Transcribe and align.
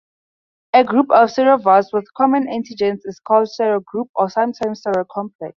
A 0.73 0.83
group 0.83 1.11
of 1.11 1.29
serovars 1.29 1.93
with 1.93 2.11
common 2.17 2.47
antigens 2.47 3.01
is 3.03 3.19
called 3.19 3.47
a 3.47 3.61
serogroup 3.61 4.09
or 4.15 4.31
sometimes 4.31 4.81
"serocomplex". 4.81 5.49